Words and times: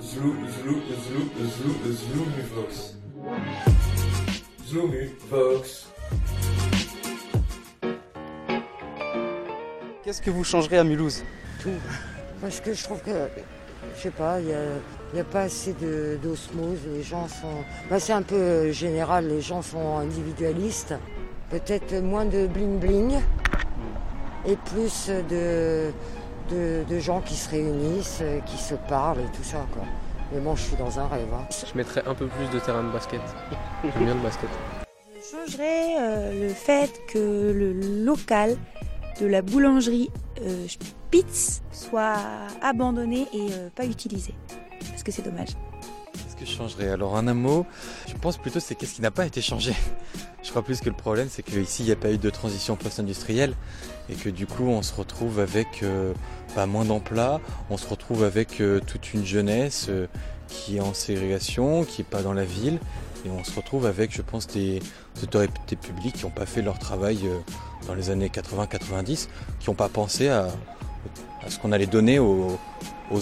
Zlou, 0.00 0.34
Zlou, 0.48 0.80
Zlou, 1.04 1.30
Zlou, 1.46 1.92
Zloumivox. 1.92 2.94
Zloumivox. 4.68 5.86
Qu'est-ce 10.02 10.20
que 10.20 10.30
vous 10.30 10.44
changerez 10.44 10.78
à 10.78 10.84
Mulhouse? 10.84 11.22
Tout. 11.62 11.70
Parce 12.40 12.60
que 12.60 12.74
je 12.74 12.84
trouve 12.84 13.00
que, 13.00 13.10
je 13.96 14.02
sais 14.02 14.10
pas, 14.10 14.38
il 14.40 14.46
n'y 14.46 14.52
a, 14.52 14.58
il 15.12 15.16
y 15.16 15.20
a 15.20 15.24
pas 15.24 15.42
assez 15.42 15.72
de- 15.72 16.18
d'osmose. 16.22 16.78
Les 16.92 17.02
gens 17.02 17.26
sont. 17.28 17.64
bah, 17.88 17.98
c'est 17.98 18.12
un 18.12 18.22
peu 18.22 18.70
général, 18.72 19.28
les 19.28 19.40
gens 19.40 19.62
sont 19.62 19.98
individualistes. 19.98 20.94
Peut-être 21.50 21.94
moins 22.02 22.24
de 22.26 22.46
bling-bling 22.46 23.18
et 24.46 24.56
plus 24.56 25.10
de, 25.30 25.90
de, 26.50 26.84
de 26.88 26.98
gens 26.98 27.20
qui 27.20 27.34
se 27.34 27.50
réunissent, 27.50 28.18
euh, 28.22 28.40
qui 28.40 28.56
se 28.56 28.74
parlent 28.74 29.20
et 29.20 29.36
tout 29.36 29.42
ça. 29.44 29.66
Quoi. 29.72 29.82
Mais 30.32 30.40
bon, 30.40 30.56
je 30.56 30.62
suis 30.62 30.76
dans 30.76 30.98
un 30.98 31.06
rêve. 31.08 31.28
hein. 31.34 31.46
Je 31.50 31.76
mettrais 31.76 32.02
un 32.06 32.14
peu 32.14 32.26
plus 32.26 32.48
de 32.52 32.58
terrain 32.58 32.82
de 32.82 32.90
basket. 32.90 33.20
J'aime 33.82 34.04
bien 34.04 34.14
le 34.14 34.20
basket. 34.20 34.48
Je 35.16 35.36
changerais 35.36 35.96
euh, 36.00 36.48
le 36.48 36.52
fait 36.52 37.00
que 37.12 37.18
le 37.52 37.72
local 38.04 38.56
de 39.20 39.26
la 39.26 39.42
boulangerie 39.42 40.10
euh, 40.42 40.66
Spitz 40.68 41.62
soit 41.70 42.16
abandonné 42.62 43.28
et 43.32 43.48
euh, 43.52 43.68
pas 43.74 43.84
utilisé. 43.86 44.34
Parce 44.90 45.02
que 45.02 45.12
c'est 45.12 45.22
dommage. 45.22 45.50
Que 46.38 46.44
je 46.44 46.50
changerais? 46.50 46.88
Alors 46.88 47.12
en 47.12 47.28
un 47.28 47.34
mot, 47.34 47.64
je 48.08 48.14
pense 48.14 48.38
plutôt 48.38 48.58
c'est 48.58 48.74
qu'est-ce 48.74 48.94
qui 48.94 49.02
n'a 49.02 49.12
pas 49.12 49.24
été 49.24 49.40
changé. 49.40 49.72
Je 50.42 50.50
crois 50.50 50.62
plus 50.62 50.80
que 50.80 50.88
le 50.88 50.96
problème 50.96 51.28
c'est 51.30 51.42
qu'ici 51.42 51.84
il 51.84 51.86
n'y 51.86 51.92
a 51.92 51.96
pas 51.96 52.10
eu 52.10 52.18
de 52.18 52.28
transition 52.30 52.76
post-industrielle 52.76 53.54
et 54.08 54.14
que 54.14 54.28
du 54.28 54.46
coup 54.46 54.64
on 54.64 54.82
se 54.82 54.92
retrouve 54.94 55.38
avec 55.38 55.82
euh, 55.82 56.12
bah, 56.56 56.66
moins 56.66 56.84
d'emplois, 56.84 57.40
on 57.70 57.76
se 57.76 57.86
retrouve 57.86 58.24
avec 58.24 58.60
euh, 58.60 58.80
toute 58.84 59.14
une 59.14 59.24
jeunesse 59.24 59.86
euh, 59.88 60.08
qui 60.48 60.76
est 60.76 60.80
en 60.80 60.92
ségrégation, 60.92 61.84
qui 61.84 62.00
n'est 62.00 62.08
pas 62.08 62.22
dans 62.22 62.34
la 62.34 62.44
ville. 62.44 62.78
Et 63.24 63.30
on 63.30 63.44
se 63.44 63.54
retrouve 63.54 63.86
avec 63.86 64.14
je 64.14 64.20
pense 64.20 64.46
des 64.48 64.80
autorités 65.22 65.76
publiques 65.76 66.16
qui 66.16 66.24
n'ont 66.24 66.30
pas 66.30 66.46
fait 66.46 66.62
leur 66.62 66.78
travail 66.78 67.20
dans 67.86 67.94
les 67.94 68.10
années 68.10 68.28
80-90, 68.28 69.28
qui 69.60 69.70
n'ont 69.70 69.76
pas 69.76 69.88
pensé 69.88 70.28
à, 70.28 70.48
à 71.44 71.50
ce 71.50 71.58
qu'on 71.58 71.72
allait 71.72 71.86
donner 71.86 72.18
aux, 72.18 72.58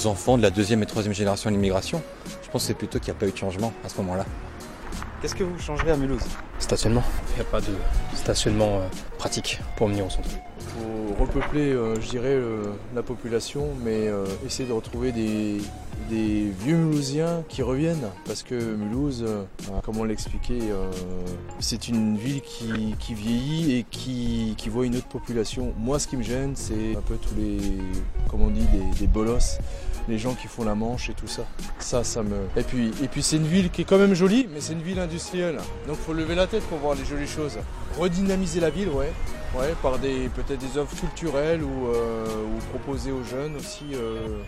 enfants 0.06 0.38
de 0.38 0.42
la 0.42 0.50
deuxième 0.50 0.82
et 0.82 0.86
troisième 0.86 1.14
génération 1.14 1.50
de 1.50 1.56
l'immigration. 1.56 2.02
Je 2.42 2.50
pense 2.50 2.62
que 2.62 2.68
c'est 2.68 2.74
plutôt 2.74 2.98
qu'il 2.98 3.12
n'y 3.12 3.16
a 3.16 3.20
pas 3.20 3.26
eu 3.26 3.32
de 3.32 3.36
changement 3.36 3.72
à 3.84 3.88
ce 3.88 3.96
moment-là. 3.98 4.24
Qu'est-ce 5.20 5.34
que 5.34 5.44
vous 5.44 5.58
changerez 5.58 5.90
à 5.90 5.96
Mulhouse? 5.96 6.22
Stationnement. 6.62 7.02
Il 7.32 7.34
n'y 7.34 7.40
a 7.42 7.50
pas 7.50 7.60
de 7.60 7.74
stationnement 8.14 8.78
euh, 8.78 8.88
pratique 9.18 9.60
pour 9.76 9.88
venir 9.88 10.06
au 10.06 10.10
centre. 10.10 10.30
faut 10.58 11.14
repeupler, 11.22 11.72
euh, 11.72 12.00
je 12.00 12.08
dirais, 12.08 12.28
euh, 12.28 12.62
la 12.94 13.02
population, 13.02 13.66
mais 13.84 14.08
essayer 14.46 14.68
de 14.68 14.72
retrouver 14.72 15.10
des, 15.12 15.58
des 16.08 16.50
vieux 16.64 16.76
Mulhousiens 16.76 17.42
qui 17.48 17.62
reviennent. 17.62 18.08
Parce 18.26 18.42
que 18.42 18.54
Mulhouse, 18.54 19.24
euh, 19.26 19.44
comme 19.82 19.98
on 19.98 20.04
l'expliquait, 20.04 20.70
c'est 21.58 21.88
une 21.88 22.16
ville 22.16 22.40
qui, 22.40 22.94
qui 22.98 23.14
vieillit 23.14 23.76
et 23.76 23.86
qui, 23.90 24.54
qui 24.56 24.68
voit 24.68 24.86
une 24.86 24.96
autre 24.96 25.08
population. 25.08 25.74
Moi, 25.78 25.98
ce 25.98 26.06
qui 26.06 26.16
me 26.16 26.22
gêne, 26.22 26.52
c'est 26.54 26.96
un 26.96 27.00
peu 27.02 27.16
tous 27.16 27.34
les, 27.36 27.58
comme 28.30 28.42
on 28.42 28.50
dit, 28.50 28.66
des, 28.72 29.00
des 29.00 29.06
bolosses. 29.08 29.58
Les 30.08 30.18
gens 30.18 30.34
qui 30.34 30.48
font 30.48 30.64
la 30.64 30.74
manche 30.74 31.10
et 31.10 31.14
tout 31.14 31.28
ça. 31.28 31.46
Ça, 31.78 32.02
ça 32.02 32.22
me. 32.22 32.36
Et 32.56 32.62
puis, 32.62 32.90
et 33.02 33.08
puis 33.08 33.22
c'est 33.22 33.36
une 33.36 33.46
ville 33.46 33.70
qui 33.70 33.82
est 33.82 33.84
quand 33.84 33.98
même 33.98 34.14
jolie, 34.14 34.48
mais 34.52 34.60
c'est 34.60 34.72
une 34.72 34.82
ville 34.82 34.98
industrielle. 34.98 35.58
Donc 35.86 35.96
faut 35.96 36.12
lever 36.12 36.34
la 36.34 36.46
tête 36.46 36.64
pour 36.64 36.78
voir 36.78 36.94
les 36.96 37.04
jolies 37.04 37.28
choses. 37.28 37.58
Redynamiser 37.98 38.60
la 38.60 38.70
ville, 38.70 38.88
ouais. 38.88 39.12
Ouais, 39.56 39.74
par 39.82 39.98
des 39.98 40.28
peut-être 40.30 40.58
des 40.58 40.78
offres 40.78 40.96
culturelles 40.96 41.62
ou, 41.62 41.88
euh, 41.88 42.24
ou 42.26 42.58
proposer 42.76 43.12
aux 43.12 43.22
jeunes 43.22 43.54
aussi 43.56 43.84
euh, 43.94 44.38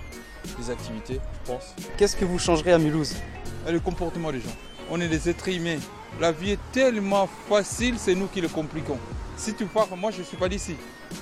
des 0.59 0.71
activités, 0.71 1.21
je 1.45 1.53
pense. 1.53 1.75
Qu'est-ce 1.99 2.17
que 2.17 2.25
vous 2.25 2.39
changerez 2.39 2.73
à 2.73 2.79
Mulhouse? 2.79 3.15
Le 3.71 3.81
comportement 3.81 4.33
des 4.33 4.41
gens. 4.41 4.57
On 4.91 5.01
est 5.01 5.09
des 5.09 5.29
êtres 5.29 5.49
humains. 5.49 5.79
La 6.21 6.33
vie 6.33 6.53
est 6.53 6.59
tellement 6.73 7.29
facile, 7.49 7.97
c'est 7.99 8.15
nous 8.15 8.27
qui 8.29 8.41
le 8.41 8.49
compliquons. 8.49 8.99
Si 9.37 9.55
tu 9.55 9.67
pars, 9.67 9.95
moi 9.97 10.11
je 10.11 10.21
ne 10.21 10.25
suis 10.25 10.37
pas 10.37 10.49
d'ici. 10.49 10.75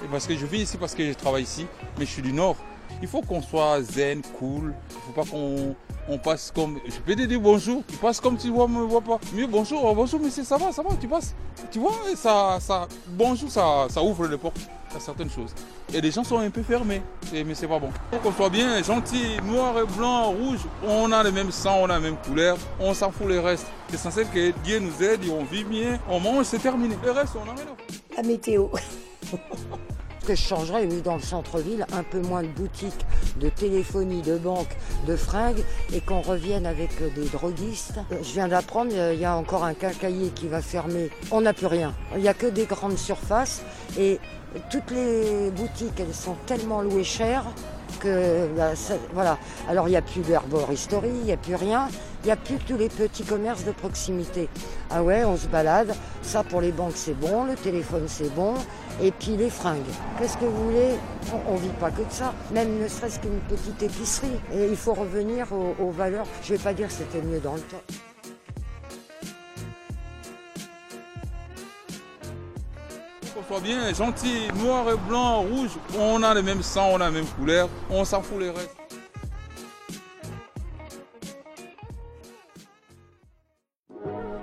Et 0.04 0.08
Parce 0.10 0.26
que 0.26 0.36
je 0.36 0.46
vis 0.46 0.60
ici, 0.60 0.76
parce 0.76 0.94
que 0.94 1.06
je 1.06 1.14
travaille 1.14 1.42
ici, 1.42 1.66
mais 1.98 2.04
je 2.04 2.10
suis 2.10 2.22
du 2.22 2.32
Nord. 2.32 2.56
Il 3.00 3.08
faut 3.08 3.22
qu'on 3.22 3.42
soit 3.42 3.82
zen, 3.82 4.22
cool. 4.38 4.74
Il 4.90 4.96
faut 5.06 5.12
pas 5.12 5.28
qu'on 5.28 5.74
on 6.08 6.18
passe 6.18 6.52
comme. 6.54 6.78
Je 6.84 6.98
peux 7.00 7.14
te 7.14 7.22
dire 7.22 7.40
bonjour, 7.40 7.82
tu 7.86 7.96
passes 7.96 8.20
comme 8.20 8.36
tu 8.36 8.50
vois, 8.50 8.68
me 8.68 8.82
vois 8.82 9.00
pas. 9.00 9.18
Mieux 9.32 9.46
bonjour, 9.46 9.84
oh, 9.84 9.94
bonjour 9.94 10.20
monsieur, 10.20 10.44
ça 10.44 10.56
va, 10.56 10.72
ça 10.72 10.82
va, 10.82 10.90
tu 11.00 11.08
passes. 11.08 11.34
Tu 11.70 11.78
vois, 11.78 11.94
ça, 12.16 12.58
ça, 12.60 12.88
bonjour, 13.08 13.50
ça, 13.50 13.86
ça 13.88 14.02
ouvre 14.02 14.26
les 14.26 14.36
portes 14.36 14.60
à 14.94 15.00
certaines 15.00 15.30
choses. 15.30 15.54
Et 15.92 16.00
les 16.00 16.10
gens 16.10 16.24
sont 16.24 16.38
un 16.38 16.50
peu 16.50 16.62
fermés, 16.62 17.02
mais 17.32 17.54
c'est 17.54 17.66
pas 17.68 17.78
bon. 17.78 17.90
Il 18.12 18.18
faut 18.18 18.28
qu'on 18.28 18.36
soit 18.36 18.50
bien 18.50 18.82
gentil, 18.82 19.36
noir 19.44 19.78
et 19.78 19.86
blanc, 19.96 20.30
rouge. 20.30 20.60
On 20.86 21.10
a 21.12 21.22
le 21.22 21.30
même 21.30 21.50
sang, 21.50 21.78
on 21.82 21.84
a 21.84 21.94
la 21.94 22.00
même 22.00 22.16
couleur, 22.16 22.58
on 22.80 22.94
s'en 22.94 23.10
fout 23.10 23.28
les 23.28 23.38
restes. 23.38 23.66
C'est 23.90 23.98
censé 23.98 24.24
que 24.24 24.50
Dieu 24.64 24.80
nous 24.80 25.02
aide, 25.02 25.24
et 25.24 25.30
on 25.30 25.44
vit 25.44 25.64
bien, 25.64 25.98
on 26.08 26.20
mange, 26.20 26.46
c'est 26.46 26.58
terminé. 26.58 26.96
Le 27.04 27.10
reste, 27.10 27.34
on 27.36 27.48
en 27.48 27.54
rien 27.54 27.64
à 27.64 27.68
foutre. 27.68 27.84
La 28.16 28.22
météo. 28.22 28.68
Que 30.26 30.36
je 30.36 30.42
changerais, 30.42 30.86
oui, 30.88 31.02
dans 31.02 31.16
le 31.16 31.20
centre-ville, 31.20 31.84
un 31.92 32.04
peu 32.04 32.20
moins 32.20 32.42
de 32.42 32.48
boutiques, 32.48 33.04
de 33.40 33.48
téléphonie, 33.48 34.22
de 34.22 34.38
banques, 34.38 34.76
de 35.08 35.16
fringues, 35.16 35.64
et 35.92 36.00
qu'on 36.00 36.20
revienne 36.20 36.64
avec 36.64 36.90
euh, 37.02 37.10
des 37.16 37.28
droguistes. 37.28 37.98
Euh, 38.12 38.16
Je 38.22 38.32
viens 38.32 38.46
d'apprendre, 38.46 38.92
il 39.12 39.18
y 39.18 39.24
a 39.24 39.36
encore 39.36 39.64
un 39.64 39.74
quincaillier 39.74 40.28
qui 40.28 40.46
va 40.46 40.62
fermer. 40.62 41.10
On 41.32 41.40
n'a 41.40 41.52
plus 41.52 41.66
rien. 41.66 41.92
Il 42.14 42.22
n'y 42.22 42.28
a 42.28 42.34
que 42.34 42.46
des 42.46 42.66
grandes 42.66 42.98
surfaces, 42.98 43.62
et 43.98 44.20
toutes 44.70 44.92
les 44.92 45.50
boutiques, 45.50 45.98
elles 45.98 46.14
sont 46.14 46.36
tellement 46.46 46.82
louées 46.82 47.02
cher 47.02 47.44
bah, 48.56 48.72
voilà. 49.12 49.38
Alors 49.68 49.88
il 49.88 49.92
n'y 49.92 49.96
a 49.96 50.02
plus 50.02 50.20
d'herboristerie, 50.20 51.08
il 51.08 51.24
n'y 51.24 51.32
a 51.32 51.36
plus 51.36 51.54
rien, 51.54 51.88
il 52.22 52.26
n'y 52.26 52.32
a 52.32 52.36
plus 52.36 52.56
tous 52.56 52.76
les 52.76 52.88
petits 52.88 53.24
commerces 53.24 53.64
de 53.64 53.72
proximité. 53.72 54.48
Ah 54.90 55.02
ouais, 55.02 55.24
on 55.24 55.36
se 55.36 55.46
balade. 55.46 55.94
Ça 56.22 56.44
pour 56.44 56.60
les 56.60 56.72
banques 56.72 56.96
c'est 56.96 57.18
bon, 57.18 57.44
le 57.44 57.54
téléphone 57.54 58.04
c'est 58.06 58.32
bon, 58.34 58.54
et 59.00 59.10
puis 59.10 59.36
les 59.36 59.50
fringues. 59.50 59.78
Qu'est-ce 60.18 60.36
que 60.36 60.44
vous 60.44 60.64
voulez? 60.64 60.94
On 61.48 61.54
ne 61.54 61.58
vit 61.58 61.68
pas 61.80 61.90
que 61.90 62.02
de 62.02 62.10
ça, 62.10 62.32
même 62.52 62.78
ne 62.78 62.88
serait-ce 62.88 63.18
qu'une 63.20 63.40
petite 63.48 63.82
épicerie. 63.82 64.40
Et 64.54 64.66
il 64.66 64.76
faut 64.76 64.94
revenir 64.94 65.46
aux, 65.52 65.74
aux 65.82 65.90
valeurs. 65.90 66.26
Je 66.42 66.52
ne 66.52 66.58
vais 66.58 66.64
pas 66.64 66.74
dire 66.74 66.88
que 66.88 66.94
c'était 66.94 67.22
mieux 67.22 67.40
dans 67.40 67.54
le 67.54 67.60
temps. 67.60 68.11
Qu'on 73.34 73.42
soit 73.42 73.60
bien 73.60 73.92
gentil, 73.94 74.48
noir 74.56 74.90
et 74.90 74.96
blanc, 75.08 75.42
rouge. 75.42 75.70
On 75.98 76.22
a 76.22 76.34
le 76.34 76.42
même 76.42 76.62
sang, 76.62 76.90
on 76.92 76.96
a 76.96 77.06
la 77.06 77.10
même 77.10 77.26
couleur, 77.26 77.68
on 77.90 78.04
s'en 78.04 78.22
fout 78.22 78.40
les 78.40 78.50
restes. 78.50 78.76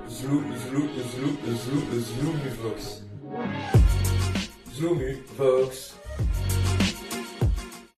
Zlou, 0.10 0.44
Zlou, 0.70 0.90
Zlou, 1.12 1.38
Zlou, 1.56 2.02
Zloumivox. 2.02 3.04
Zloumivox. 4.76 5.96